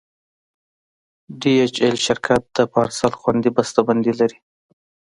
[1.39, 4.39] ډي ایچ ایل شرکت د پارسل خوندي بسته بندي لري.